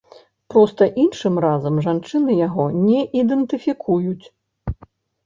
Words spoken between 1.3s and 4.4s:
разам жанчыны яго не ідэнтыфікуюць.